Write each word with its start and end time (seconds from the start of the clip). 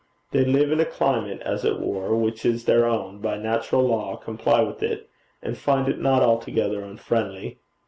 They 0.31 0.43
live 0.43 0.71
in 0.71 0.79
a 0.79 0.85
climate, 0.85 1.43
as 1.45 1.63
it 1.63 1.79
were, 1.79 2.15
which 2.15 2.43
is 2.43 2.65
their 2.65 2.87
own, 2.87 3.19
by 3.19 3.37
natural 3.37 3.83
law 3.85 4.15
comply 4.15 4.61
with 4.63 4.81
it, 4.81 5.07
and 5.43 5.55
find 5.55 5.87
it 5.87 5.99
not 6.01 6.23
altogether 6.23 6.81
unfriendly. 6.81 7.59